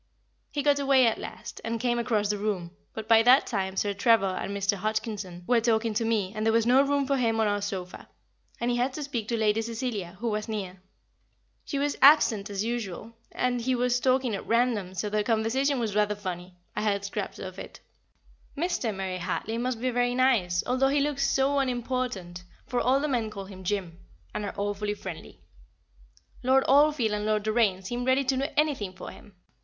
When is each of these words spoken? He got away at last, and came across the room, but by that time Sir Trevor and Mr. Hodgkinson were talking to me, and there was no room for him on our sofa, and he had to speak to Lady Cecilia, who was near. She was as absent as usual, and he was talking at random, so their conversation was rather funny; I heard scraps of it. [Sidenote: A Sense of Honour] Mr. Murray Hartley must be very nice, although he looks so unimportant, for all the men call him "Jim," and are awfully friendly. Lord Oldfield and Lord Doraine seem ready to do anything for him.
He 0.49 0.63
got 0.63 0.79
away 0.79 1.05
at 1.05 1.19
last, 1.19 1.61
and 1.63 1.79
came 1.79 1.99
across 1.99 2.31
the 2.31 2.39
room, 2.39 2.75
but 2.95 3.07
by 3.07 3.21
that 3.21 3.45
time 3.45 3.75
Sir 3.77 3.93
Trevor 3.93 4.35
and 4.41 4.49
Mr. 4.51 4.73
Hodgkinson 4.75 5.43
were 5.45 5.61
talking 5.61 5.93
to 5.93 6.03
me, 6.03 6.33
and 6.33 6.43
there 6.43 6.51
was 6.51 6.65
no 6.65 6.81
room 6.81 7.05
for 7.05 7.17
him 7.17 7.39
on 7.39 7.45
our 7.47 7.61
sofa, 7.61 8.09
and 8.59 8.71
he 8.71 8.77
had 8.77 8.93
to 8.93 9.03
speak 9.03 9.27
to 9.27 9.37
Lady 9.37 9.61
Cecilia, 9.61 10.17
who 10.19 10.29
was 10.31 10.49
near. 10.49 10.81
She 11.65 11.77
was 11.77 11.93
as 11.93 11.99
absent 12.01 12.49
as 12.49 12.63
usual, 12.63 13.13
and 13.31 13.61
he 13.61 13.75
was 13.75 13.99
talking 13.99 14.33
at 14.33 14.47
random, 14.47 14.95
so 14.95 15.07
their 15.07 15.21
conversation 15.21 15.79
was 15.79 15.95
rather 15.95 16.15
funny; 16.15 16.55
I 16.75 16.81
heard 16.81 17.05
scraps 17.05 17.37
of 17.37 17.59
it. 17.59 17.79
[Sidenote: 17.79 17.91
A 18.65 18.69
Sense 18.73 18.83
of 18.83 18.85
Honour] 18.85 18.93
Mr. 18.97 18.97
Murray 18.97 19.17
Hartley 19.19 19.57
must 19.59 19.79
be 19.81 19.91
very 19.91 20.15
nice, 20.15 20.63
although 20.65 20.87
he 20.87 21.01
looks 21.01 21.29
so 21.29 21.59
unimportant, 21.59 22.43
for 22.65 22.81
all 22.81 22.99
the 22.99 23.07
men 23.07 23.29
call 23.29 23.45
him 23.45 23.63
"Jim," 23.63 23.99
and 24.33 24.45
are 24.45 24.55
awfully 24.57 24.95
friendly. 24.95 25.41
Lord 26.41 26.63
Oldfield 26.67 27.11
and 27.11 27.27
Lord 27.27 27.43
Doraine 27.43 27.83
seem 27.83 28.03
ready 28.03 28.23
to 28.23 28.35
do 28.37 28.45
anything 28.57 28.93
for 28.93 29.11
him. 29.11 29.35